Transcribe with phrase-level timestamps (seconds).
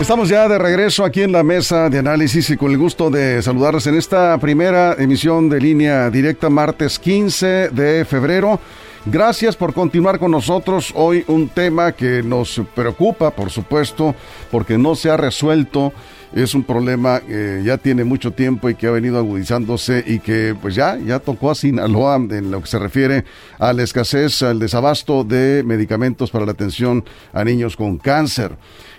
[0.00, 3.42] Estamos ya de regreso aquí en la mesa de análisis y con el gusto de
[3.42, 8.58] saludarles en esta primera emisión de línea directa martes 15 de febrero.
[9.04, 10.90] Gracias por continuar con nosotros.
[10.94, 14.14] Hoy un tema que nos preocupa, por supuesto,
[14.50, 15.92] porque no se ha resuelto.
[16.32, 20.54] Es un problema que ya tiene mucho tiempo y que ha venido agudizándose y que
[20.62, 23.24] pues ya, ya tocó a Sinaloa en lo que se refiere
[23.58, 28.52] a la escasez, al desabasto de medicamentos para la atención a niños con cáncer.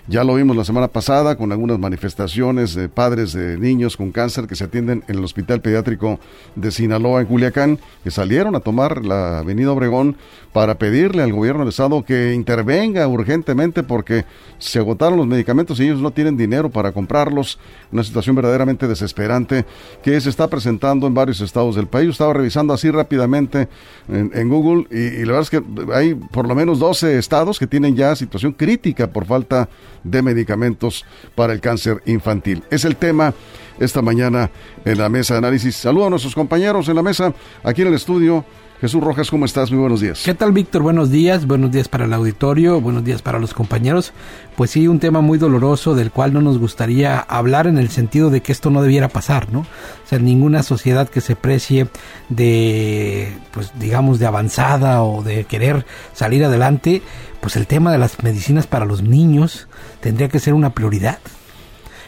[0.08, 4.48] Ya lo vimos la semana pasada con algunas manifestaciones de padres de niños con cáncer
[4.48, 6.18] que se atienden en el Hospital Pediátrico
[6.56, 10.16] de Sinaloa en Culiacán, que salieron a tomar la Avenida Obregón
[10.52, 14.24] para pedirle al gobierno del estado que intervenga urgentemente porque
[14.58, 16.90] se agotaron los medicamentos y ellos no tienen dinero para
[17.30, 19.64] Una situación verdaderamente desesperante
[20.02, 22.10] que se está presentando en varios estados del país.
[22.10, 23.68] estaba revisando así rápidamente
[24.08, 25.62] en, Google y, y, la verdad es que
[25.94, 29.68] hay por lo menos 12 estados que tienen ya situación crítica por falta
[30.04, 32.62] de medicamentos para el cáncer infantil.
[32.70, 33.34] Es el tema
[33.78, 34.50] esta mañana
[34.84, 35.76] en la mesa de análisis.
[35.76, 38.44] Saludo a nuestros compañeros en la mesa, aquí en el estudio.
[38.82, 39.70] Jesús Rojas, ¿cómo estás?
[39.70, 40.22] Muy buenos días.
[40.24, 40.82] ¿Qué tal, Víctor?
[40.82, 44.12] Buenos días, buenos días para el auditorio, buenos días para los compañeros.
[44.56, 48.28] Pues sí, un tema muy doloroso del cual no nos gustaría hablar en el sentido
[48.28, 49.60] de que esto no debiera pasar, ¿no?
[49.60, 51.86] O sea, ninguna sociedad que se precie
[52.28, 57.02] de, pues digamos, de avanzada o de querer salir adelante,
[57.40, 59.68] pues el tema de las medicinas para los niños
[60.00, 61.20] tendría que ser una prioridad.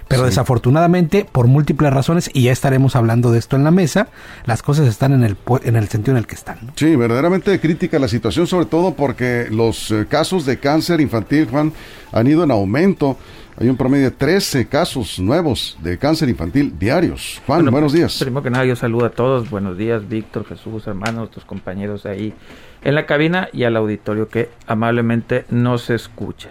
[0.09, 4.09] Pero desafortunadamente, por múltiples razones, y ya estaremos hablando de esto en la mesa,
[4.45, 6.59] las cosas están en el, en el sentido en el que están.
[6.77, 11.73] Sí, verdaderamente crítica la situación, sobre todo porque los eh, casos de cáncer infantil, Juan,
[12.13, 13.17] han ido en aumento.
[13.57, 17.41] Hay un promedio de 13 casos nuevos de cáncer infantil diarios.
[17.47, 18.19] Juan, buenos días.
[18.19, 19.49] Primero que nada, yo saludo a todos.
[19.49, 22.35] Buenos días, Víctor, Jesús, hermanos, tus compañeros ahí
[22.83, 26.51] en la cabina y al auditorio que amablemente nos escucha.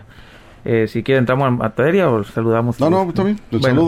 [0.66, 2.80] Eh, si quiere entramos en materia o saludamos.
[2.80, 3.40] No, no, está bien.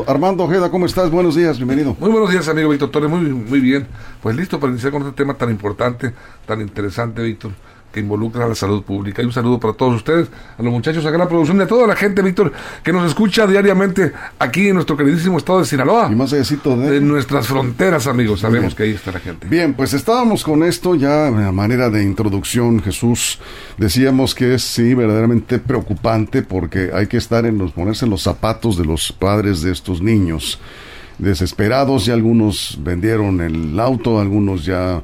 [0.08, 1.10] Armando Ojeda, ¿cómo estás?
[1.10, 1.96] Buenos días, bienvenido.
[2.00, 3.10] Muy buenos días, amigo Víctor Torres.
[3.10, 3.88] Muy, muy bien.
[4.22, 6.14] Pues listo para iniciar con este tema tan importante,
[6.46, 7.52] tan interesante, Víctor
[7.96, 9.22] que involucra a la salud pública.
[9.22, 11.68] Y un saludo para todos ustedes, a los muchachos acá en la producción, y a
[11.68, 12.52] toda la gente, Víctor,
[12.84, 16.10] que nos escucha diariamente aquí en nuestro queridísimo estado de Sinaloa.
[16.12, 16.44] Y más de...
[16.98, 19.48] En nuestras fronteras, amigos, sabemos que ahí está la gente.
[19.48, 23.40] Bien, pues estábamos con esto ya a manera de introducción, Jesús.
[23.78, 28.24] Decíamos que es sí verdaderamente preocupante porque hay que estar en los, ponerse en los
[28.24, 30.60] zapatos de los padres de estos niños
[31.18, 35.02] desesperados y algunos vendieron el auto, algunos ya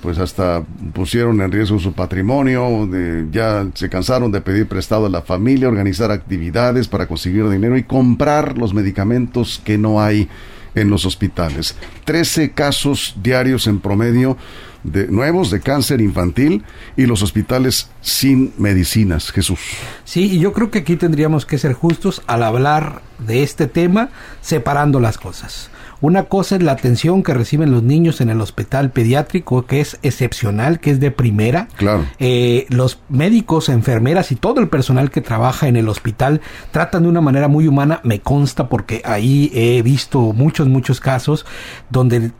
[0.00, 2.88] pues hasta pusieron en riesgo su patrimonio,
[3.30, 7.82] ya se cansaron de pedir prestado a la familia, organizar actividades para conseguir dinero y
[7.82, 10.28] comprar los medicamentos que no hay
[10.74, 11.76] en los hospitales.
[12.04, 14.36] Trece casos diarios en promedio
[14.84, 16.64] de nuevos de cáncer infantil
[16.96, 19.60] y los hospitales sin medicinas, Jesús.
[20.04, 24.10] Sí, y yo creo que aquí tendríamos que ser justos al hablar de este tema
[24.40, 25.70] separando las cosas.
[26.02, 30.00] Una cosa es la atención que reciben los niños en el hospital pediátrico, que es
[30.02, 31.68] excepcional, que es de primera.
[31.76, 32.04] Claro.
[32.18, 36.40] Eh, los médicos, enfermeras y todo el personal que trabaja en el hospital
[36.72, 41.46] tratan de una manera muy humana, me consta, porque ahí he visto muchos, muchos casos
[41.88, 42.32] donde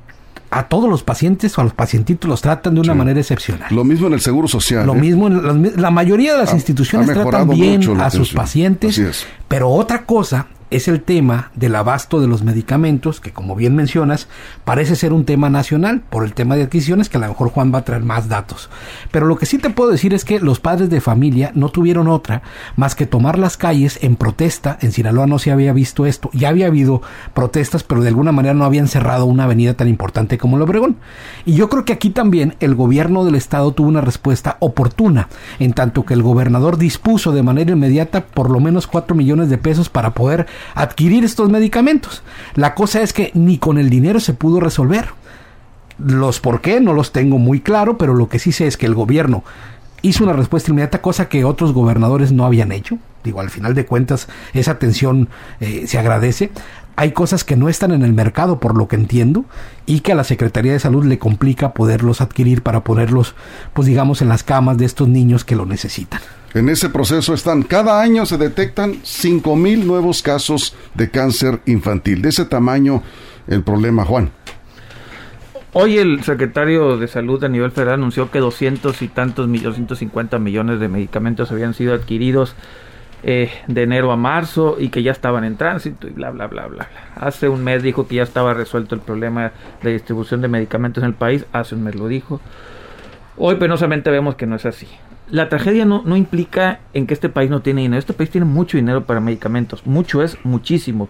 [0.52, 3.74] a todos los pacientes o a los pacientitos los tratan de una manera excepcional.
[3.74, 4.86] Lo mismo en el Seguro Social.
[4.86, 5.00] Lo ¿eh?
[5.00, 10.46] mismo en la, mayoría de las instituciones tratan bien a sus pacientes, pero otra cosa
[10.72, 14.28] es el tema del abasto de los medicamentos, que como bien mencionas,
[14.65, 17.72] parece ser un tema nacional por el tema de adquisiciones, que a lo mejor Juan
[17.72, 18.71] va a traer más datos.
[19.10, 22.09] Pero lo que sí te puedo decir es que los padres de familia no tuvieron
[22.09, 22.43] otra
[22.77, 24.78] más que tomar las calles en protesta.
[24.80, 26.30] En Sinaloa no se había visto esto.
[26.33, 27.03] Ya había habido
[27.34, 30.97] protestas, pero de alguna manera no habían cerrado una avenida tan importante como el Obregón.
[31.45, 35.28] Y yo creo que aquí también el gobierno del estado tuvo una respuesta oportuna,
[35.59, 39.59] en tanto que el gobernador dispuso de manera inmediata por lo menos 4 millones de
[39.59, 42.22] pesos para poder adquirir estos medicamentos.
[42.54, 45.09] La cosa es que ni con el dinero se pudo resolver.
[45.98, 48.86] Los por qué no los tengo muy claro, pero lo que sí sé es que
[48.86, 49.44] el gobierno
[50.03, 52.98] hizo una respuesta inmediata, cosa que otros gobernadores no habían hecho.
[53.24, 55.28] Digo, al final de cuentas, esa atención
[55.60, 56.50] eh, se agradece.
[56.97, 59.44] Hay cosas que no están en el mercado, por lo que entiendo,
[59.86, 63.34] y que a la Secretaría de Salud le complica poderlos adquirir para ponerlos,
[63.72, 66.20] pues digamos, en las camas de estos niños que lo necesitan.
[66.54, 72.21] En ese proceso están, cada año se detectan 5 mil nuevos casos de cáncer infantil.
[72.21, 73.03] De ese tamaño
[73.49, 74.31] el problema, Juan.
[75.72, 80.39] Hoy el secretario de Salud a nivel federal anunció que 200 y tantos millones, 250
[80.39, 82.54] millones de medicamentos habían sido adquiridos
[83.22, 86.66] eh, de enero a marzo y que ya estaban en tránsito y bla, bla, bla,
[86.66, 86.89] bla.
[87.15, 89.53] Hace un mes dijo que ya estaba resuelto el problema
[89.83, 92.43] de distribución de medicamentos en el país, hace un mes lo dijo.
[93.39, 94.89] Hoy penosamente vemos que no es así.
[95.30, 98.45] La tragedia no, no implica en que este país no tiene dinero, este país tiene
[98.45, 101.09] mucho dinero para medicamentos, mucho es muchísimo.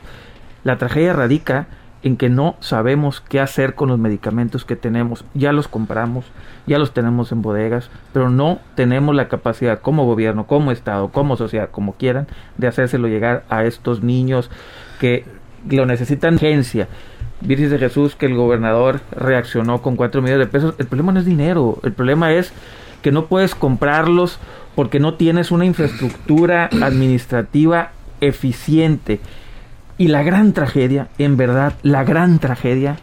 [0.64, 1.66] La tragedia radica
[2.02, 5.24] en que no sabemos qué hacer con los medicamentos que tenemos.
[5.34, 6.24] Ya los compramos,
[6.66, 11.36] ya los tenemos en bodegas, pero no tenemos la capacidad como gobierno, como Estado, como
[11.36, 12.26] sociedad, como quieran,
[12.58, 14.50] de hacérselo llegar a estos niños
[15.00, 15.24] que
[15.68, 16.88] lo necesitan urgencia.
[17.40, 20.74] Virgen de Jesús que el gobernador reaccionó con 4 millones de pesos.
[20.78, 22.52] El problema no es dinero, el problema es
[23.02, 24.38] que no puedes comprarlos
[24.74, 27.90] porque no tienes una infraestructura administrativa
[28.20, 29.20] eficiente
[29.98, 32.96] y la gran tragedia, en verdad, la gran tragedia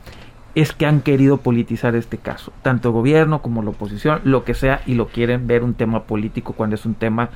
[0.56, 4.54] es que han querido politizar este caso, tanto el gobierno como la oposición, lo que
[4.54, 7.30] sea, y lo quieren ver un tema político cuando es un tema,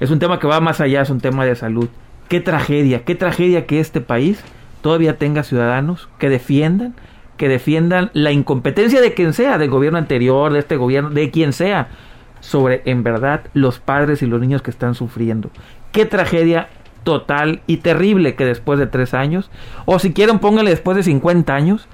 [0.00, 1.88] es un tema que va más allá, es un tema de salud.
[2.28, 4.42] Qué tragedia, qué tragedia que este país
[4.80, 6.94] todavía tenga ciudadanos que defiendan,
[7.36, 11.52] que defiendan la incompetencia de quien sea, del gobierno anterior, de este gobierno, de quien
[11.52, 11.88] sea,
[12.40, 15.50] sobre en verdad los padres y los niños que están sufriendo.
[15.92, 16.68] Qué tragedia
[17.04, 19.50] total y terrible que después de tres años,
[19.84, 21.86] o si quieren pónganle después de 50 años,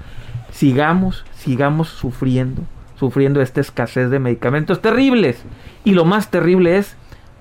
[0.51, 2.63] sigamos, sigamos sufriendo,
[2.97, 5.43] sufriendo esta escasez de medicamentos terribles.
[5.83, 6.95] Y lo más terrible es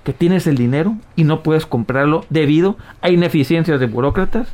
[0.04, 4.49] que tienes el dinero y no puedes comprarlo debido a ineficiencias de burócratas,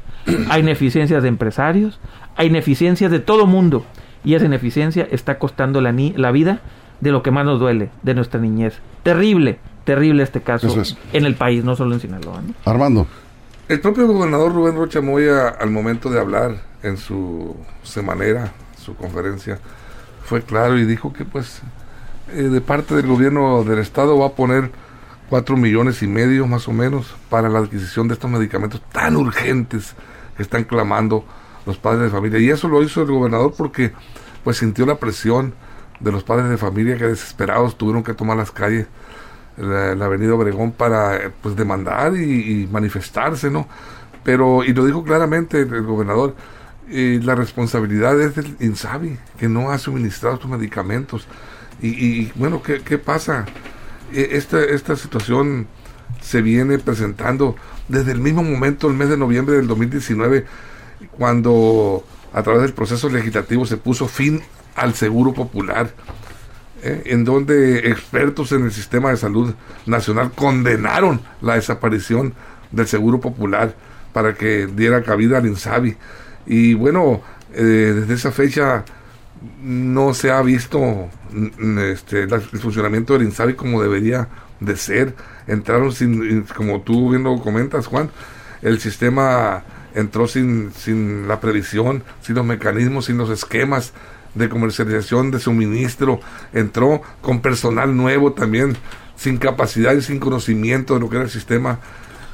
[0.51, 1.99] a ineficiencias de empresarios,
[2.39, 3.85] a ineficiencias de todo mundo.
[4.25, 6.61] Y esa ineficiencia está costando la, la vida
[7.01, 8.79] de lo que más nos duele, de nuestra niñez.
[9.03, 10.83] Terrible, terrible este caso
[11.13, 12.43] en el país, no solo en Sinaloa.
[12.65, 13.07] Armando.
[13.69, 18.53] El propio gobernador Rubén Rocha Moya, al momento de hablar en su semanera,
[18.83, 19.59] su conferencia,
[20.25, 21.61] fue claro y dijo que pues
[22.33, 24.71] eh, de parte del gobierno del estado va a poner
[25.29, 29.95] cuatro millones y medio más o menos para la adquisición de estos medicamentos tan urgentes
[30.37, 31.25] que están clamando
[31.69, 32.41] los padres de familia.
[32.41, 33.93] Y eso lo hizo el gobernador porque
[34.43, 35.55] pues sintió la presión
[36.01, 38.87] de los padres de familia que desesperados tuvieron que tomar las calles
[39.59, 43.69] la, avenida Obregón para pues demandar y, manifestarse, ¿no?
[44.25, 46.35] Pero, y lo dijo claramente el, gobernador,
[46.89, 51.27] eh, la responsabilidad es del INSABI, que no ha suministrado estos medicamentos.
[51.81, 53.47] Y, bueno, ¿qué, ¿qué, pasa?
[54.13, 55.69] E, esta, esta situación
[56.21, 57.55] se viene presentando
[57.89, 60.45] desde el mismo momento, el mes de noviembre del 2019,
[61.17, 64.43] cuando a través del proceso legislativo se puso fin
[64.75, 65.93] al seguro popular
[66.83, 67.03] ¿eh?
[67.07, 69.55] en donde expertos en el sistema de salud
[69.87, 72.35] nacional condenaron la desaparición
[72.71, 73.75] del Seguro Popular
[74.13, 75.97] para que diera cabida al INSABI.
[76.47, 77.23] Y bueno,
[77.53, 78.85] eh, desde esa fecha
[79.63, 81.09] no se ha visto
[81.93, 84.29] este, el funcionamiento del INSABI como debería
[84.61, 85.15] de ser.
[85.47, 88.11] Entraron sin, como tú bien lo comentas, Juan,
[88.63, 89.63] el sistema
[89.99, 93.93] entró sin, sin la previsión, sin los mecanismos, sin los esquemas
[94.35, 96.21] de comercialización de suministro,
[96.53, 98.77] entró con personal nuevo también,
[99.17, 101.81] sin capacidad y sin conocimiento de lo que era el sistema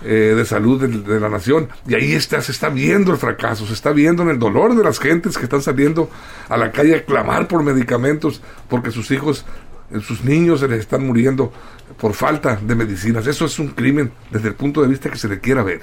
[0.04, 1.68] eh, de salud de, la nación.
[1.88, 4.84] Y ahí está, se está viendo el fracaso, se está viendo en el dolor de
[4.84, 6.10] las gentes que están saliendo
[6.50, 9.46] a la calle a clamar por medicamentos porque sus hijos,
[9.90, 11.52] eh, sus niños se les están muriendo
[11.98, 13.26] por falta de medicinas.
[13.26, 15.80] Eso es un crimen desde el punto de vista que se le quiera ver.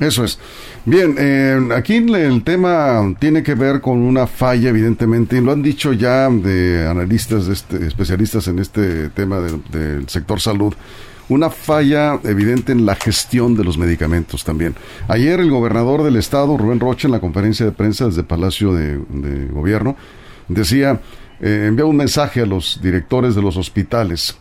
[0.00, 0.38] Eso es.
[0.86, 5.62] Bien, eh, aquí el tema tiene que ver con una falla, evidentemente, y lo han
[5.62, 10.74] dicho ya de analistas, este, especialistas en este tema del sector salud,
[11.28, 14.74] una falla evidente en la gestión de los medicamentos también.
[15.06, 18.98] Ayer el gobernador del estado, Rubén Rocha, en la conferencia de prensa desde Palacio de,
[19.52, 19.96] Gobierno,
[20.48, 21.00] decía,
[21.40, 24.38] eh, envió un mensaje a los directores de los hospitales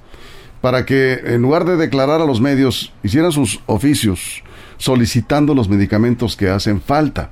[0.61, 4.43] para que en lugar de declarar a los medios, hicieran sus oficios
[4.79, 7.29] solicitando los medicamentos que hacen falta.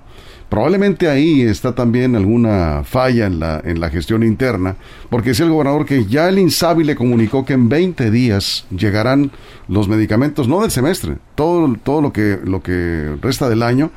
[0.49, 4.77] Probablemente ahí está también alguna falla en la, en la gestión interna,
[5.09, 9.31] porque es el gobernador que ya el INSABI le comunicó que en 20 días llegarán
[9.67, 13.91] los medicamentos, no del semestre, todo, todo lo, que, lo que resta del año,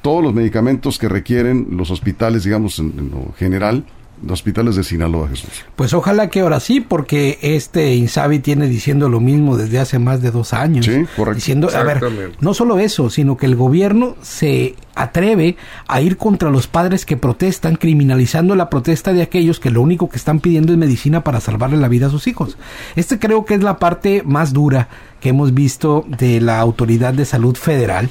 [0.00, 3.84] todos los medicamentos que requieren los hospitales, digamos, en, lo general,
[4.28, 5.50] hospitales de Sinaloa, Jesús.
[5.76, 10.22] Pues ojalá que ahora sí, porque este Insabi tiene diciendo lo mismo desde hace más
[10.22, 10.86] de dos años.
[10.86, 11.34] Sí, correcto.
[11.34, 12.00] Diciendo, a ver,
[12.40, 15.56] no solo eso, sino que el gobierno se atreve
[15.88, 20.08] a ir contra los padres que protestan, criminalizando la protesta de aquellos que lo único
[20.08, 22.56] que están pidiendo es medicina para salvarle la vida a sus hijos.
[22.96, 24.88] Este creo que es la parte más dura
[25.20, 28.10] que hemos visto de la Autoridad de Salud Federal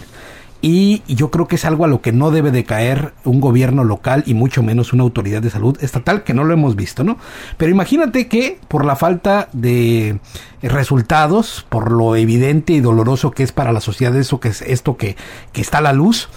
[0.62, 3.84] y yo creo que es algo a lo que no debe de caer un gobierno
[3.84, 7.18] local y mucho menos una autoridad de salud estatal que no lo hemos visto, ¿no?
[7.58, 10.20] Pero imagínate que por la falta de
[10.62, 14.98] resultados, por lo evidente y doloroso que es para la sociedad eso que es esto
[14.98, 15.16] que,
[15.52, 16.30] que está a la luz,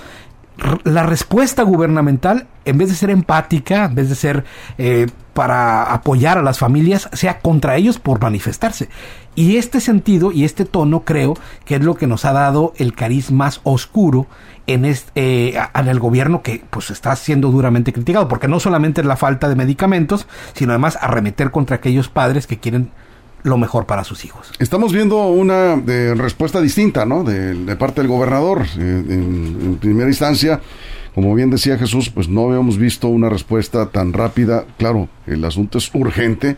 [0.84, 4.44] la respuesta gubernamental, en vez de ser empática, en vez de ser
[4.78, 8.88] eh, para apoyar a las familias, sea contra ellos por manifestarse.
[9.34, 11.34] Y este sentido y este tono creo
[11.64, 14.26] que es lo que nos ha dado el cariz más oscuro
[14.66, 19.00] en, este, eh, en el gobierno que pues está siendo duramente criticado, porque no solamente
[19.00, 22.90] es la falta de medicamentos, sino además arremeter contra aquellos padres que quieren
[23.44, 24.50] lo mejor para sus hijos.
[24.58, 27.22] Estamos viendo una de respuesta distinta, ¿no?
[27.22, 28.62] De, parte del gobernador.
[28.78, 30.60] Eh, en, primera instancia,
[31.14, 34.64] como bien decía Jesús, pues no habíamos visto una respuesta tan rápida.
[34.78, 36.56] Claro, el asunto es urgente,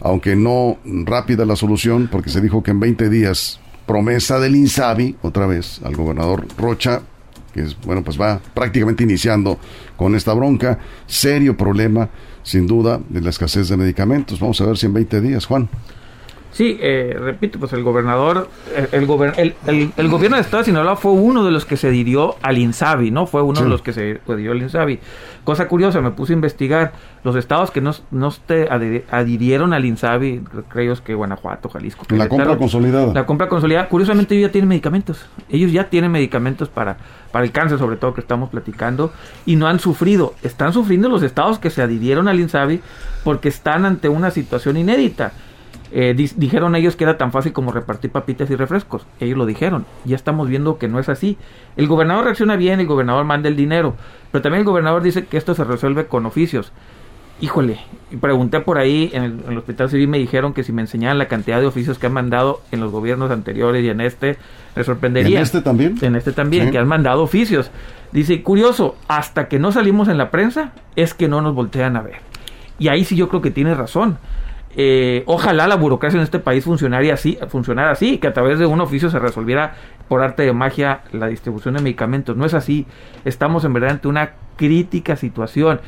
[0.00, 5.16] aunque no rápida la solución, porque se dijo que en 20 días, promesa del INSABI,
[5.22, 7.02] otra vez, al gobernador Rocha,
[7.52, 9.58] que es, bueno, pues va prácticamente iniciando
[9.96, 10.78] con esta bronca,
[11.08, 12.10] serio problema,
[12.44, 14.38] sin duda, de la escasez de medicamentos.
[14.38, 15.68] Vamos a ver si en 20 días, Juan.
[16.58, 20.96] Sí, eh, repito, pues el gobernador, el, el, el, el, gobierno de Estado de Sinaloa
[20.96, 23.28] fue uno de los que se adhirió al INSABI, ¿no?
[23.28, 24.98] Fue uno de los que se adhirió al INSABI.
[25.44, 30.40] Cosa curiosa, me puse a investigar los estados que no, no te adhirieron al INSABI,
[30.68, 32.04] creo que Guanajuato, Jalisco.
[32.08, 33.14] La compra consolidada.
[33.14, 33.88] La compra consolidada.
[33.88, 35.26] Curiosamente ellos ya tienen medicamentos.
[35.48, 36.96] Ellos ya tienen medicamentos para,
[37.30, 39.12] para el cáncer, sobre todo que estamos platicando,
[39.46, 40.34] y no han sufrido.
[40.42, 42.80] Están sufriendo los estados que se adhirieron al INSABI
[43.22, 45.30] porque están ante una situación inédita
[45.90, 49.06] eh, dijeron ellos que era tan fácil como repartir papitas y refrescos.
[49.20, 49.86] Ellos lo dijeron.
[50.04, 51.38] Ya estamos viendo que no es así.
[51.76, 53.94] El gobernador reacciona bien, el gobernador manda el dinero.
[54.30, 56.72] Pero también el gobernador dice que esto se resuelve con oficios.
[57.40, 57.78] Híjole,
[58.10, 61.28] y pregunté por ahí en el, hospital civil, me dijeron que si me enseñaran la
[61.28, 64.36] cantidad de oficios que han mandado en los gobiernos anteriores y en este,
[64.74, 65.38] me sorprendería.
[65.38, 65.96] ¿En este también?
[66.02, 67.70] En este también, que han mandado oficios.
[68.10, 72.02] Dice, curioso, hasta que no salimos en la prensa, es que no nos voltean a
[72.02, 72.16] ver.
[72.80, 74.18] Y ahí sí yo creo que tiene razón.
[74.80, 78.66] Eh, ojalá la burocracia en este país funcionara así, funcionara así, que a través de
[78.66, 79.74] un oficio se resolviera
[80.06, 82.36] por arte de magia la distribución de medicamentos.
[82.36, 82.86] No es así.
[83.24, 85.80] Estamos en verdad ante una crítica situación.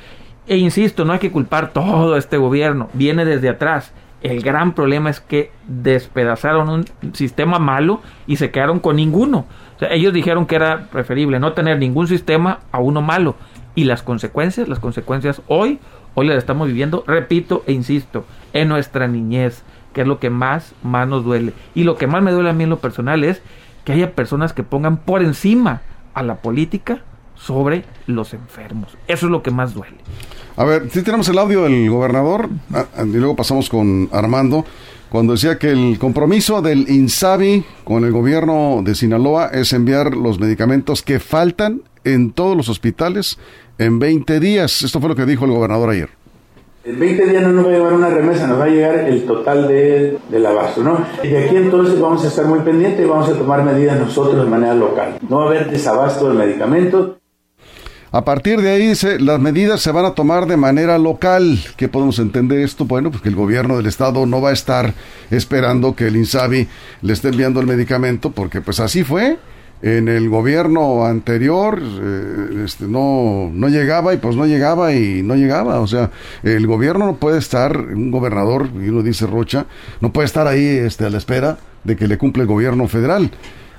[0.48, 2.88] E insisto, no hay que culpar todo este gobierno.
[2.92, 3.92] Viene desde atrás.
[4.22, 9.46] El gran problema es que despedazaron un sistema malo y se quedaron con ninguno.
[9.88, 13.36] ellos dijeron que era preferible no tener ningún sistema a uno malo.
[13.76, 15.78] Y las consecuencias, las consecuencias hoy
[16.14, 19.62] Hoy la estamos viviendo, repito e insisto, en nuestra niñez,
[19.92, 21.52] que es lo que más, más nos duele.
[21.74, 23.42] Y lo que más me duele a mí en lo personal es
[23.84, 25.82] que haya personas que pongan por encima
[26.14, 27.02] a la política
[27.34, 28.96] sobre los enfermos.
[29.08, 29.96] Eso es lo que más duele.
[30.56, 34.64] A ver, si tenemos el audio del gobernador ah, ah, y luego pasamos con Armando
[35.08, 40.38] cuando decía que el compromiso del INSABI con el gobierno de Sinaloa es enviar los
[40.38, 43.38] medicamentos que faltan en todos los hospitales
[43.80, 44.82] en 20 días.
[44.82, 46.10] Esto fue lo que dijo el gobernador ayer.
[46.84, 49.24] En 20 días no nos va a llevar una remesa, nos va a llegar el
[49.24, 51.04] total de, del abasto, ¿no?
[51.22, 54.50] Y aquí entonces vamos a estar muy pendientes y vamos a tomar medidas nosotros de
[54.50, 55.18] manera local.
[55.28, 57.16] No va a haber desabasto de medicamentos.
[58.12, 61.58] A partir de ahí las medidas se van a tomar de manera local.
[61.76, 62.84] ¿Qué podemos entender esto?
[62.84, 64.94] Bueno, pues que el gobierno del estado no va a estar
[65.30, 66.66] esperando que el INSABI
[67.02, 69.38] le esté enviando el medicamento, porque pues así fue
[69.82, 75.36] en el gobierno anterior eh, este, no, no llegaba y pues no llegaba y no
[75.36, 75.80] llegaba.
[75.80, 76.10] O sea,
[76.42, 79.66] el gobierno no puede estar, un gobernador, y uno dice Rocha,
[80.00, 83.30] no puede estar ahí este, a la espera de que le cumpla el gobierno federal.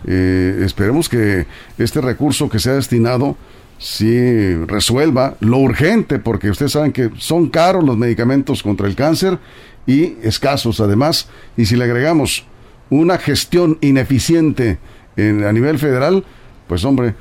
[0.08, 1.46] Eh, esperemos que
[1.78, 3.38] este recurso que se ha destinado
[3.78, 9.38] sí resuelva lo urgente, porque ustedes saben que son caros los medicamentos contra el cáncer
[9.86, 11.30] y escasos además.
[11.58, 12.46] Y si le agregamos
[12.90, 14.80] una gestión ineficiente,
[15.18, 16.24] a nivel federal,
[16.68, 17.16] pues hombre,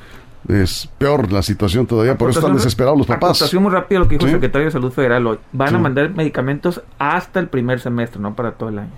[0.48, 3.52] es peor la situación todavía, por eso están desesperados los papás.
[3.54, 5.38] muy rápido lo que dijo el secretario de Salud Federal hoy.
[5.52, 8.90] Van a mandar medicamentos hasta el primer semestre, no para todo el año.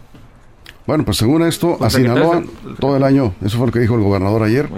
[0.87, 2.43] Bueno, pues según esto, a Sinaloa,
[2.79, 4.69] todo el año, eso fue lo que dijo el gobernador ayer.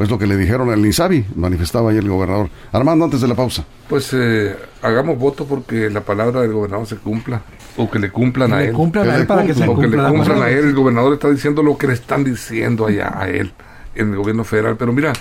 [0.00, 2.48] Pues lo que le dijeron al INSABI, manifestaba ayer el gobernador.
[2.72, 3.66] Armando, antes de la pausa.
[3.86, 7.42] Pues eh, hagamos voto porque la palabra del gobernador se cumpla,
[7.76, 8.72] o que le cumplan a él.
[8.72, 10.68] Cumplan a él para que se que le cumplan a él.
[10.68, 13.52] El gobernador está diciendo lo que le están diciendo allá a él,
[13.94, 14.76] en el gobierno federal.
[14.78, 15.12] Pero mira,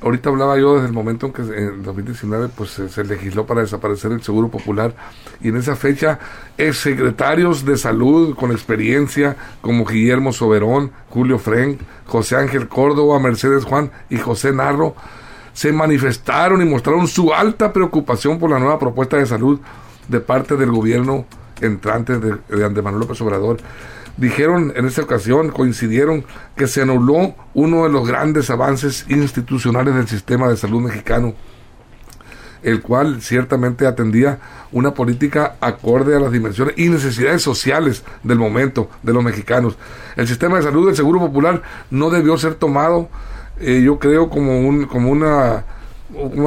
[0.00, 4.12] Ahorita hablaba yo desde el momento en que en 2019 pues se, legisló para desaparecer
[4.12, 4.94] el Seguro Popular.
[5.40, 6.20] Y en esa fecha
[6.72, 13.90] secretarios de salud con experiencia como Guillermo Soberón, Julio Frank, José Ángel Córdoba, Mercedes Juan
[14.08, 14.94] y José Narro
[15.52, 19.58] se manifestaron y mostraron su alta preocupación por la nueva propuesta de salud
[20.06, 21.26] de parte del gobierno
[21.60, 23.56] entrante de, de Andrés Manuel López Obrador
[24.18, 26.24] dijeron en esta ocasión, coincidieron
[26.56, 31.34] que se anuló uno de los grandes avances institucionales del sistema de salud mexicano,
[32.62, 34.40] el cual ciertamente atendía
[34.72, 39.78] una política acorde a las dimensiones y necesidades sociales del momento de los mexicanos.
[40.16, 43.08] El sistema de salud del Seguro Popular no debió ser tomado,
[43.60, 45.64] eh, yo creo, como, un, como una,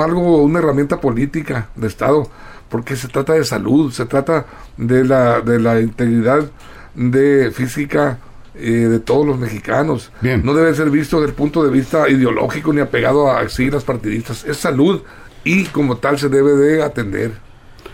[0.04, 2.28] algo, una herramienta política de Estado,
[2.68, 6.46] porque se trata de salud, se trata de la, de la integridad
[6.96, 8.20] de física
[8.54, 10.12] eh, de todos los mexicanos.
[10.44, 14.44] No debe ser visto desde el punto de vista ideológico ni apegado a siglas partidistas.
[14.44, 15.02] Es salud
[15.44, 17.32] y como tal se debe de atender.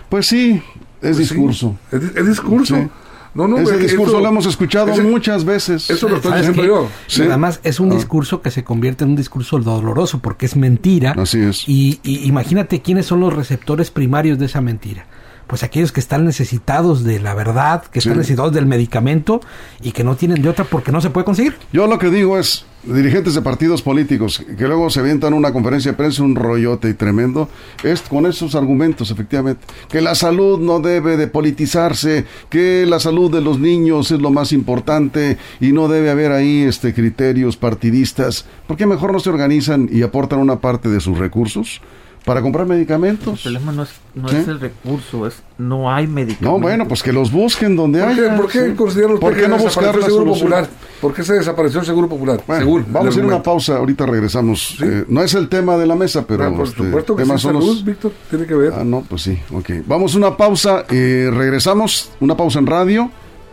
[0.10, 0.63] Pues sí, es
[1.01, 1.77] pues discurso.
[1.92, 2.89] es, discurso.
[3.36, 5.92] No, no, Ese discurso lo hemos escuchado muchas veces.
[5.92, 6.89] Eso lo estoy diciendo yo.
[7.20, 7.96] Además, es un ah.
[7.96, 11.13] discurso que se convierte en un discurso doloroso porque es mentira.
[11.16, 11.66] Así es.
[11.68, 15.06] y imagínate quiénes son los receptores primarios de esa mentira
[15.48, 19.42] pues aquellos que están necesitados de la verdad, que están necesitados del medicamento
[19.82, 21.56] y que no tienen de otra porque no se puede conseguir.
[21.72, 25.92] Yo lo que digo es, dirigentes de partidos políticos que luego se avientan una conferencia
[25.92, 27.50] de prensa, un rollote y tremendo,
[27.84, 33.32] es con esos argumentos, efectivamente, que la salud no debe de politizarse, que la salud
[33.32, 38.46] de los niños es lo más importante y no debe haber ahí este criterios partidistas,
[38.68, 41.82] ¿por qué mejor no se organizan y aportan una parte de sus recursos?
[42.27, 43.46] Para comprar medicamentos.
[43.46, 46.60] El problema no es, no es el recurso, es no hay medicamentos.
[46.60, 48.17] No, bueno, pues que los busquen donde hay.
[48.36, 50.67] ¿Por qué consideran ¿Por qué no buscar el Seguro Popular?
[51.00, 52.41] ¿Por qué se desapareció el Seguro Popular?
[52.46, 54.77] Bueno, vamos a ir a una pausa, ahorita regresamos.
[54.84, 57.38] Eh, no es el tema de la mesa, pero ah, por este, supuesto que sí,
[57.38, 58.74] salud, Víctor, tiene que ver.
[58.75, 59.69] Ah, no, pues sí, ok.
[59.86, 63.10] Vamos a una pausa, eh, regresamos, una pausa en radio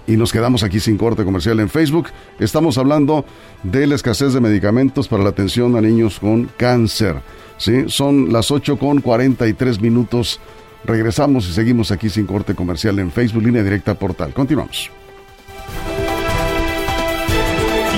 [0.08, 2.08] y nos quedamos aquí sin corte comercial en Facebook.
[2.40, 3.24] Estamos hablando
[3.62, 7.22] de la escasez de medicamentos para la atención a niños con cáncer.
[7.56, 7.84] ¿Sí?
[7.88, 10.40] Son las 8 con 43 minutos.
[10.84, 14.34] Regresamos y seguimos aquí sin corte comercial en Facebook, línea directa portal.
[14.34, 14.90] Continuamos.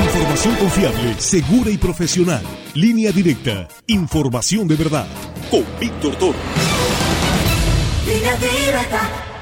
[0.05, 2.43] Información confiable, segura y profesional.
[2.75, 3.69] Línea directa.
[3.87, 5.07] Información de verdad.
[5.51, 6.39] Con Víctor Toro.
[8.07, 9.36] Línea directa.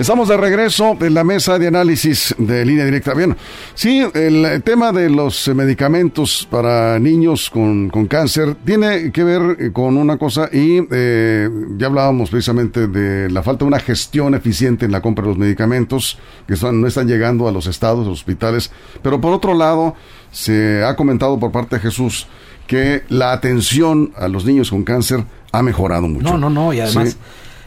[0.00, 3.12] Estamos de regreso en la mesa de análisis de línea directa.
[3.12, 3.36] Bien,
[3.74, 10.16] sí, el tema de los medicamentos para niños con, cáncer tiene que ver con una
[10.16, 15.02] cosa y eh, ya hablábamos precisamente de la falta de una gestión eficiente en la
[15.02, 16.16] compra de los medicamentos
[16.48, 18.72] que no están llegando a los estados, a los hospitales.
[19.02, 19.96] Pero por otro lado,
[20.30, 22.26] se ha comentado por parte de Jesús
[22.66, 26.24] que la atención a los niños con cáncer ha mejorado mucho.
[26.24, 27.18] No, no, no, y además...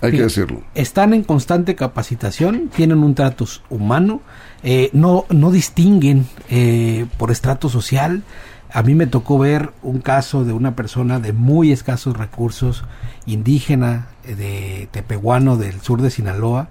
[0.04, 0.62] Hay que decirlo.
[0.76, 4.22] Están en constante capacitación, tienen un trato humano,
[4.62, 8.24] eh, no, no distinguen eh, por estrato social.
[8.72, 12.84] A mí me tocó ver un caso de una persona de muy escasos recursos,
[13.26, 16.68] indígena eh, de Tepehuano del sur de Sinaloa,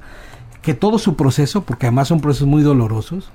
[0.61, 3.31] que todo su proceso, porque además son procesos muy dolorosos,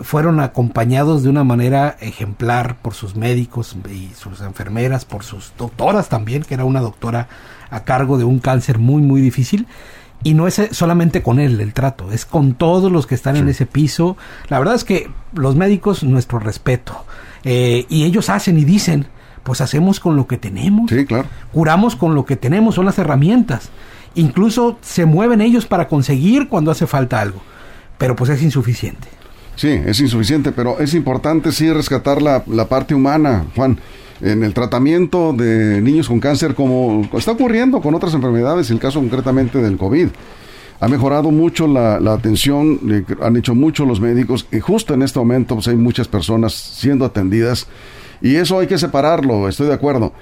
[0.00, 6.08] fueron acompañados de una manera ejemplar por sus médicos y sus enfermeras, por sus doctoras
[6.08, 7.28] también, que era una doctora
[7.70, 9.66] a cargo de un cáncer muy, muy difícil.
[10.22, 13.48] Y no es solamente con él el trato, es con todos los que están en
[13.48, 14.16] ese piso.
[14.48, 17.04] La verdad es que los médicos, nuestro respeto.
[17.44, 19.06] Eh, y ellos hacen y dicen,
[19.42, 20.90] pues hacemos con lo que tenemos.
[20.90, 21.28] Sí, claro.
[21.52, 23.68] Curamos con lo que tenemos, son las herramientas.
[24.14, 27.42] Incluso se mueven ellos para conseguir cuando hace falta algo.
[27.98, 29.08] Pero pues es insuficiente.
[29.56, 33.78] Sí, es insuficiente, pero es importante sí rescatar la, la parte humana, Juan
[34.20, 39.00] en el tratamiento de niños con cáncer como está ocurriendo con otras enfermedades, el caso
[39.00, 40.08] concretamente del COVID.
[40.80, 45.54] Ha mejorado mucho la, atención, han hecho mucho los médicos y justo en este momento
[45.54, 47.66] pues, hay muchas personas siendo atendidas
[48.20, 50.12] y eso hay que separarlo, estoy de acuerdo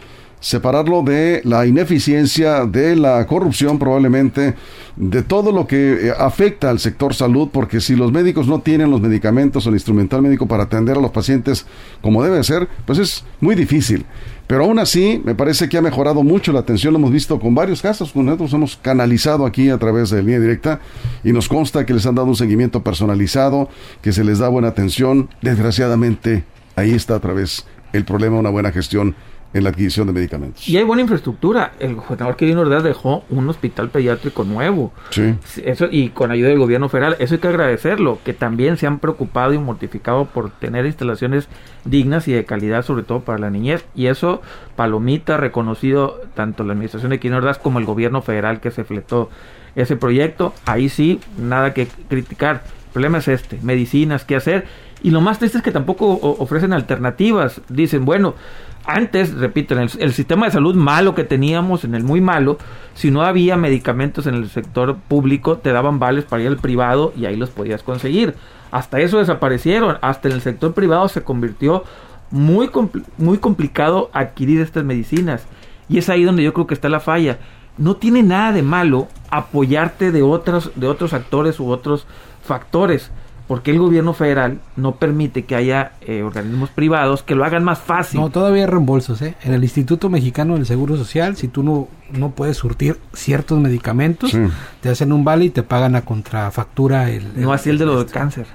[0.43, 4.57] separarlo de la ineficiencia, de la corrupción probablemente,
[4.97, 8.91] de todo lo que eh, afecta al sector salud, porque si los médicos no tienen
[8.91, 11.65] los medicamentos o el instrumental médico para atender a los pacientes
[12.03, 14.05] como debe ser, pues es muy difícil.
[14.49, 17.55] Pero aún así, me parece que ha mejorado mucho la atención, lo hemos visto con
[17.55, 20.81] varios casos, nosotros hemos canalizado aquí a través de línea directa
[21.23, 23.69] y nos consta que les han dado un seguimiento personalizado,
[24.03, 25.31] que se les da buena atención.
[25.41, 29.15] Desgraciadamente, ahí está a través el problema una buena gestión
[29.55, 30.69] en la adquisición de medicamentos.
[30.69, 31.73] Y hay buena infraestructura.
[31.79, 34.93] El gobernador Quirino Ordaz dejó un hospital pediátrico nuevo.
[35.11, 35.35] Sí.
[35.65, 37.17] Eso, y con ayuda del gobierno federal.
[37.19, 41.49] Eso hay que agradecerlo, que también se han preocupado y mortificado por tener instalaciones
[41.85, 43.85] dignas y de calidad, sobre todo para la niñez.
[43.95, 44.41] Y eso,
[44.77, 49.29] Palomita, reconocido tanto la administración de Quirino Ordaz como el gobierno federal que se fletó
[49.77, 50.55] ese proyecto.
[50.67, 52.63] Ahí sí, nada que criticar.
[52.87, 54.67] El problema es este, medicinas, qué hacer.
[55.03, 56.07] Y lo más triste es que tampoco
[56.39, 57.61] ofrecen alternativas.
[57.69, 58.35] Dicen, bueno,
[58.85, 62.59] antes, repito, en el, sistema de salud malo que teníamos, en el muy malo,
[62.95, 67.13] si no había medicamentos en el sector público, te daban vales para ir al privado
[67.17, 68.35] y ahí los podías conseguir.
[68.71, 69.99] Hasta eso desaparecieron.
[70.03, 71.85] Hasta en el sector privado se convirtió
[72.31, 72.71] muy,
[73.19, 75.47] muy complicado adquirir estas medicinas.
[75.89, 77.39] Y es ahí donde yo creo que está la falla.
[77.79, 82.07] No tiene nada de malo apoyarte de otros, de otros actores u otros
[82.43, 83.11] factores
[83.53, 87.79] porque el gobierno federal no permite que haya eh, organismos privados que lo hagan más
[87.81, 88.21] fácil.
[88.21, 89.35] No, todavía hay reembolsos, ¿eh?
[89.43, 94.33] En el Instituto Mexicano del Seguro Social, si tú no, no puedes surtir ciertos medicamentos,
[94.81, 97.41] te hacen un vale y te pagan a contrafactura el...
[97.41, 98.15] no así el de los de este.
[98.15, 98.47] cáncer.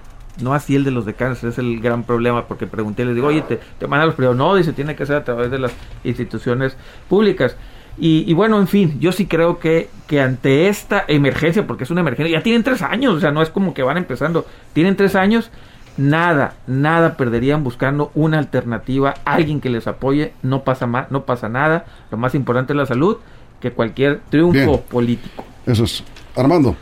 [0.42, 3.28] No así el de los de cáncer, es el gran problema, porque pregunté, les digo,
[3.28, 4.38] oye, te, te mandan los privados.
[4.38, 6.78] No, dice, tiene que ser a través de las instituciones
[7.08, 7.56] públicas.
[8.00, 12.02] Y, bueno, en fin, yo sí creo que, que ante esta emergencia, porque es una
[12.02, 15.16] emergencia, ya tienen tres años, o sea, no es como que van empezando, tienen tres
[15.16, 15.50] años,
[15.98, 21.50] nada, nada perderían buscando una alternativa, alguien que les apoye, no pasa más, no pasa
[21.50, 23.18] nada, lo más importante es la salud
[23.60, 25.44] que cualquier triunfo político.
[25.66, 26.04] Eso es.
[26.36, 26.76] Armando.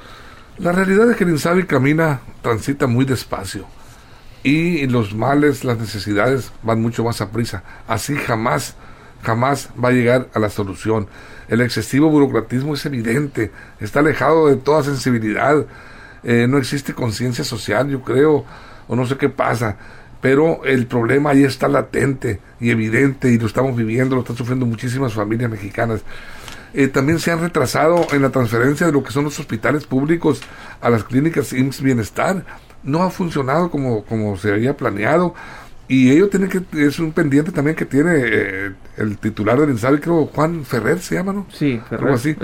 [0.57, 3.65] La realidad es que el Insabi camina, transita muy despacio
[4.43, 7.63] y los males, las necesidades van mucho más a prisa.
[7.87, 8.75] Así jamás
[9.25, 11.07] jamás va a llegar a la solución.
[11.47, 15.65] El excesivo burocratismo es evidente, está alejado de toda sensibilidad,
[16.23, 18.45] eh, no existe conciencia social, yo creo,
[18.87, 19.77] o no sé qué pasa,
[20.21, 24.65] pero el problema ahí está latente y evidente y lo estamos viviendo, lo están sufriendo
[24.65, 26.01] muchísimas familias mexicanas.
[26.73, 30.41] Eh, también se han retrasado en la transferencia de lo que son los hospitales públicos
[30.81, 32.45] a las clínicas IMSS Bienestar.
[32.83, 35.35] No ha funcionado como, como se había planeado
[35.87, 39.99] y ello tiene que, es un pendiente también que tiene eh, el titular del INSABI,
[39.99, 41.45] creo, Juan Ferrer se llama, ¿no?
[41.51, 42.13] Sí, Ferrer.
[42.13, 42.35] así.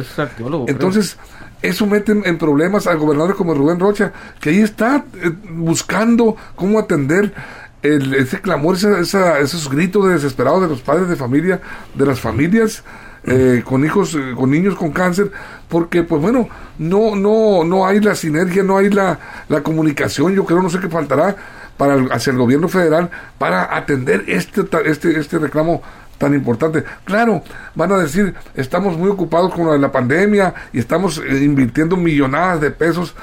[0.67, 1.17] Entonces,
[1.61, 6.77] eso mete en, problemas al gobernador como Rubén Rocha, que ahí está eh, buscando cómo
[6.77, 7.33] atender
[7.81, 11.61] el, ese clamor, esa, esos gritos de desesperados de los padres de familia,
[11.95, 12.83] de las familias.
[13.23, 15.31] Eh, con hijos, con niños con cáncer,
[15.69, 16.49] porque pues bueno,
[16.79, 20.79] no, no, no hay la sinergia, no hay la, la comunicación, yo creo, no sé
[20.79, 21.35] qué faltará,
[21.81, 25.81] para hacia el gobierno federal para atender este, este, este reclamo
[26.19, 26.83] tan importante.
[27.05, 27.41] Claro,
[27.73, 32.69] van a decir, estamos muy ocupados con la pandemia y estamos eh, invirtiendo millonadas de
[32.69, 33.15] pesos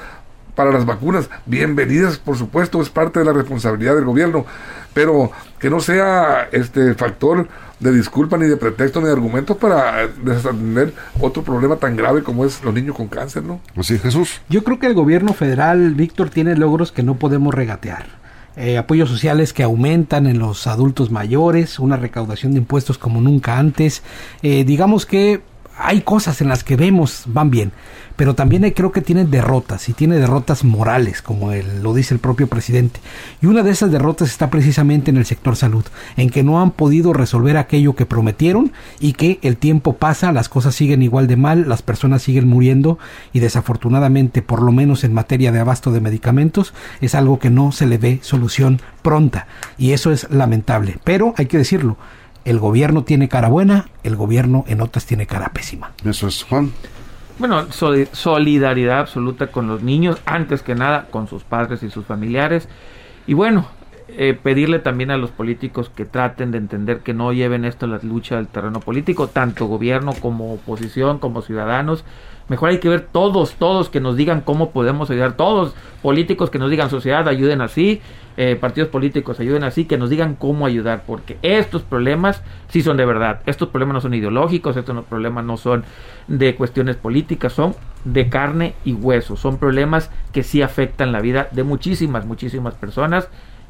[0.55, 1.29] para las vacunas.
[1.45, 4.45] Bienvenidas, por supuesto, es parte de la responsabilidad del gobierno,
[4.93, 7.47] pero que no sea este factor
[7.79, 12.43] de disculpa ni de pretexto ni de argumento para desatender otro problema tan grave como
[12.43, 13.61] es los niños con cáncer, ¿no?
[13.77, 14.41] Así, Jesús.
[14.49, 18.19] Yo creo que el gobierno federal, Víctor, tiene logros que no podemos regatear
[18.59, 23.57] eh, apoyos sociales que aumentan en los adultos mayores, una recaudación de impuestos como nunca
[23.57, 24.03] antes.
[24.41, 25.41] Eh, digamos que
[25.79, 27.71] hay cosas en las que vemos van bien,
[28.15, 32.47] pero también creo que tiene derrotas y tiene derrotas morales, como lo dice el propio
[32.47, 32.99] presidente.
[33.41, 35.85] Y una de esas derrotas está precisamente en el sector salud,
[36.17, 40.49] en que no han podido resolver aquello que prometieron y que el tiempo pasa, las
[40.49, 42.99] cosas siguen igual de mal, las personas siguen muriendo
[43.31, 47.71] y desafortunadamente, por lo menos en materia de abasto de medicamentos, es algo que no
[47.71, 50.97] se le ve solución pronta y eso es lamentable.
[51.05, 51.97] Pero hay que decirlo,
[52.45, 55.91] el gobierno tiene cara buena, el gobierno en otras tiene cara pésima.
[56.03, 56.71] Eso es, Juan.
[57.37, 62.67] Bueno, solidaridad absoluta con los niños, antes que nada con sus padres y sus familiares.
[63.27, 63.67] Y bueno,
[64.17, 67.89] eh, pedirle también a los políticos que traten de entender que no lleven esto a
[67.89, 72.03] la lucha del terreno político, tanto gobierno como oposición, como ciudadanos.
[72.47, 76.57] Mejor hay que ver todos, todos que nos digan cómo podemos ayudar, todos políticos que
[76.57, 78.01] nos digan sociedad, ayuden así,
[78.37, 82.97] eh, partidos políticos ayuden así, que nos digan cómo ayudar, porque estos problemas sí son
[82.97, 85.83] de verdad, estos problemas no son ideológicos, estos problemas no son
[86.27, 91.49] de cuestiones políticas, son de carne y hueso, son problemas que sí afectan la vida
[91.51, 93.29] de muchísimas, muchísimas personas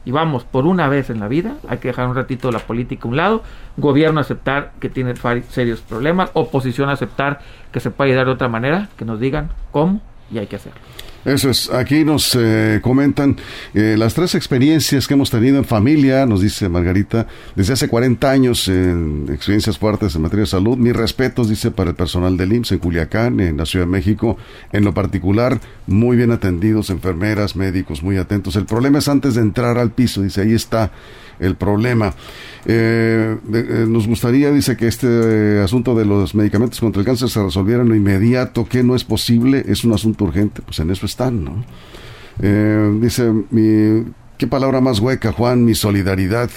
[0.10, 3.04] y vamos, por una vez en la vida, hay que dejar un ratito la política
[3.06, 3.43] a un lado,
[3.78, 5.13] gobierno aceptar que tiene
[5.50, 7.41] serios problemas, oposición aceptar
[7.72, 10.80] que se puede ayudar de otra manera, que nos digan cómo y hay que hacerlo.
[11.25, 13.36] Eso es, aquí nos eh, comentan
[13.73, 18.32] eh, las tres experiencias que hemos tenido en familia, nos dice Margarita, desde hace 40
[18.32, 20.77] años en experiencias fuertes en materia de salud.
[20.77, 24.38] Mis respetos, dice, para el personal del IMSS en Culiacán, en la Ciudad de México,
[24.71, 28.55] en lo particular, muy bien atendidos, enfermeras, médicos, muy atentos.
[28.55, 30.91] El problema es antes de entrar al piso, dice, ahí está
[31.39, 32.13] el problema.
[32.65, 37.41] Eh, eh, nos gustaría, dice, que este asunto de los medicamentos contra el cáncer se
[37.41, 41.05] resolviera en lo inmediato, que no es posible, es un asunto urgente, pues en eso
[41.19, 41.65] están, ¿no?
[43.01, 44.05] dice, mi,
[44.38, 45.65] ¿qué palabra más hueca, Juan?
[45.65, 46.49] Mi solidaridad.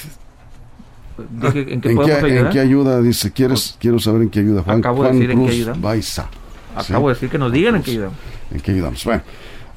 [1.42, 3.02] ¿En qué, ayuda?
[3.02, 4.62] Dice, ¿quieres, quiero saber en qué ayuda.
[4.62, 5.74] Juan, Acabo de decir en qué ayuda.
[5.76, 6.28] Baiza.
[6.76, 8.16] Acabo de decir que nos digan en qué ayudamos.
[8.52, 9.04] ¿En qué ayudamos?
[9.04, 9.22] Bueno,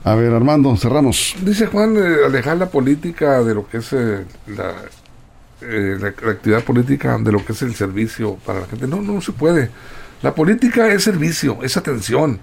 [0.03, 1.35] a ver, Armando, cerramos.
[1.41, 4.23] Dice Juan, eh, alejar la política de lo que es eh,
[5.61, 8.87] eh, la, la, actividad política, de lo que es el servicio para la gente.
[8.87, 9.71] No, no se puede.
[10.21, 12.39] La política es servicio, es atención.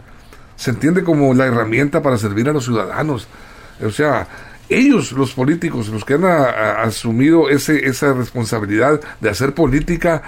[0.62, 3.26] Se entiende como la herramienta para servir a los ciudadanos.
[3.84, 4.28] O sea,
[4.68, 10.22] ellos, los políticos, los que han asumido ese, esa responsabilidad de hacer política,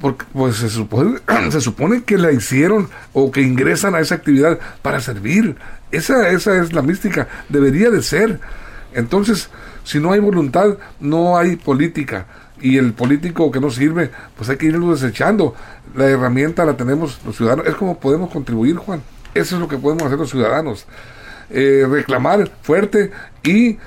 [0.00, 1.20] porque pues se supone,
[1.52, 5.54] se supone que la hicieron o que ingresan a esa actividad para servir.
[5.92, 8.40] Esa, esa es la mística, debería de ser.
[8.92, 9.50] Entonces,
[9.84, 12.26] si no hay voluntad, no hay política.
[12.60, 15.54] Y el político que no sirve, pues hay que irlo desechando.
[15.94, 17.68] La herramienta la tenemos los ciudadanos.
[17.68, 19.00] Es como podemos contribuir, Juan.
[19.34, 20.86] Eso es lo que podemos hacer los ciudadanos.
[21.50, 23.10] Eh, reclamar fuerte
[23.42, 23.78] y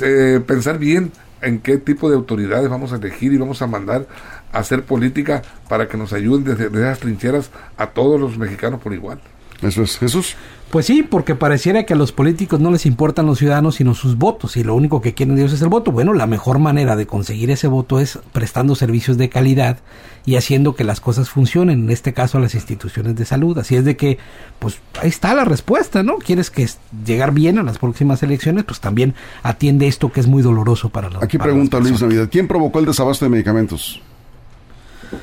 [0.00, 4.06] eh, pensar bien en qué tipo de autoridades vamos a elegir y vamos a mandar
[4.52, 8.80] a hacer política para que nos ayuden desde, desde esas trincheras a todos los mexicanos
[8.80, 9.20] por igual.
[9.62, 10.36] Eso es Jesús.
[10.70, 14.18] Pues sí, porque pareciera que a los políticos no les importan los ciudadanos sino sus
[14.18, 15.92] votos y lo único que quieren ellos es el voto.
[15.92, 19.78] Bueno, la mejor manera de conseguir ese voto es prestando servicios de calidad
[20.26, 23.56] y haciendo que las cosas funcionen, en este caso a las instituciones de salud.
[23.56, 24.18] Así es de que,
[24.58, 26.16] pues ahí está la respuesta, ¿no?
[26.16, 26.68] ¿Quieres que
[27.06, 28.64] llegar bien a las próximas elecciones?
[28.64, 32.46] Pues también atiende esto que es muy doloroso para los Aquí pregunta Luis Navidad, ¿quién
[32.46, 34.02] provocó el desabasto de medicamentos?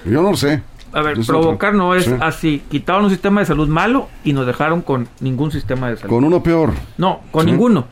[0.05, 0.63] Yo no lo sé.
[0.95, 2.63] A ver, provocar no es así.
[2.71, 6.10] Quitaron un sistema de salud malo y nos dejaron con ningún sistema de salud.
[6.10, 6.71] Con uno peor.
[6.97, 7.86] No, con ninguno.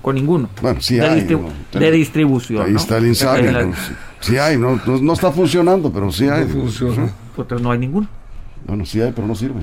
[0.00, 0.48] Con ninguno.
[0.62, 1.38] Bueno, sí de hay.
[1.72, 2.64] de distribución.
[2.64, 3.74] Ahí está el INSABI.
[4.20, 6.46] sí, hay, no, no, está funcionando, pero sí hay.
[6.46, 7.12] No funciona.
[7.36, 8.08] Pues no hay ninguno.
[8.66, 9.60] Bueno, sí hay, pero no sirve.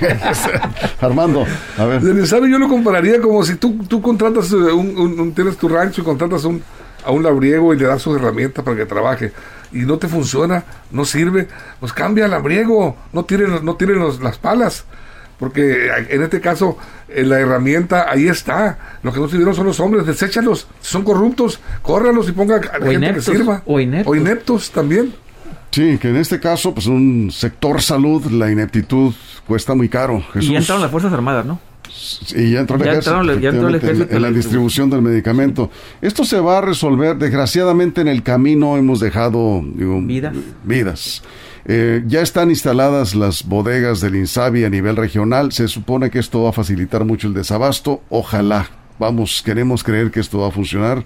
[1.00, 1.46] Armando,
[1.78, 2.02] a ver.
[2.02, 5.68] El INSABI yo lo compararía como si tú, tú contratas, eh, un, un, tienes tu
[5.68, 6.60] rancho y contratas un,
[7.04, 9.32] a un labriego y le das sus herramientas para que trabaje
[9.72, 11.48] y no te funciona, no sirve,
[11.80, 14.84] pues cambia el abriego, no tiren, no tiren las palas.
[15.38, 18.98] Porque en este caso eh, la herramienta ahí está.
[19.02, 20.68] Lo que no sirvieron son los hombres, deséchalos.
[20.80, 23.62] son corruptos, córralos y ponga a gente que sirva.
[23.66, 24.12] O ineptos.
[24.12, 25.12] o ineptos también.
[25.72, 29.14] Sí, que en este caso, pues un sector salud, la ineptitud
[29.46, 30.22] cuesta muy caro.
[30.38, 31.58] Y entraron las Fuerzas Armadas, ¿no?
[32.34, 35.70] Y ya entró el ejército, en, la distribución del medicamento.
[36.00, 39.62] Esto se va a resolver, desgraciadamente en el camino hemos dejado
[40.64, 41.22] vidas.
[41.64, 45.52] Eh, ya están instaladas las bodegas del Insabi a nivel regional.
[45.52, 48.02] Se supone que esto va a facilitar mucho el desabasto.
[48.08, 48.68] Ojalá.
[48.98, 51.04] Vamos, queremos creer que esto va a funcionar.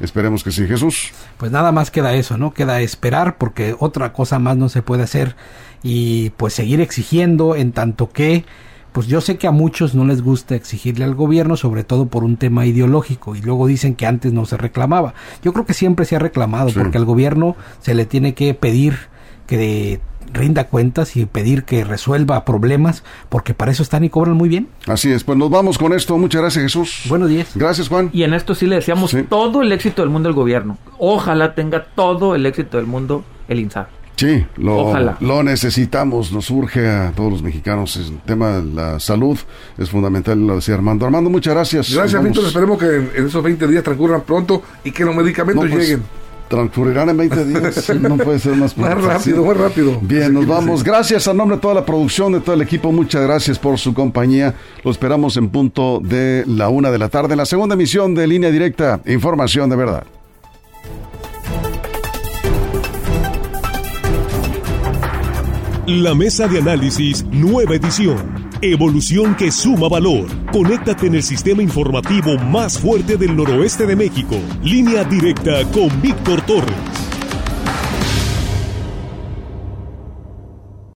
[0.00, 1.10] Esperemos que sí, Jesús.
[1.38, 2.54] Pues nada más queda eso, ¿no?
[2.54, 5.34] Queda esperar porque otra cosa más no se puede hacer
[5.82, 8.44] y pues seguir exigiendo en tanto que
[8.92, 12.24] pues yo sé que a muchos no les gusta exigirle al gobierno, sobre todo por
[12.24, 15.14] un tema ideológico, y luego dicen que antes no se reclamaba.
[15.42, 18.96] Yo creo que siempre se ha reclamado, porque al gobierno se le tiene que pedir
[19.46, 20.00] que
[20.32, 24.68] rinda cuentas y pedir que resuelva problemas, porque para eso están y cobran muy bien.
[24.86, 26.16] Así es, pues nos vamos con esto.
[26.18, 27.02] Muchas gracias, Jesús.
[27.08, 27.50] Buenos días.
[27.54, 28.10] Gracias, Juan.
[28.12, 30.78] Y en esto sí le deseamos todo el éxito del mundo al gobierno.
[30.98, 33.97] Ojalá tenga todo el éxito del mundo el INSAR.
[34.18, 37.96] Sí, lo, lo necesitamos, nos urge a todos los mexicanos.
[37.96, 39.38] El tema de la salud
[39.78, 41.06] es fundamental, lo decía Armando.
[41.06, 41.94] Armando, muchas gracias.
[41.94, 42.44] Gracias, Víctor.
[42.46, 46.02] Esperemos que en, esos 20 días transcurran pronto y que los medicamentos pues, lleguen.
[46.48, 50.00] Transcurrirán en 20 días, no puede ser más Más rápido, más rápido.
[50.02, 50.82] Bien, nos vamos.
[50.82, 52.90] Gracias a nombre de toda la producción, de todo el equipo.
[52.90, 54.52] Muchas gracias por su compañía.
[54.82, 58.26] Lo esperamos en punto de la una de la tarde en la segunda emisión de
[58.26, 59.00] Línea Directa.
[59.06, 60.17] Información de verdad.
[65.88, 68.50] La mesa de análisis, nueva edición.
[68.60, 70.26] Evolución que suma valor.
[70.52, 74.36] Conéctate en el sistema informativo más fuerte del noroeste de México.
[74.62, 77.07] Línea directa con Víctor Torres.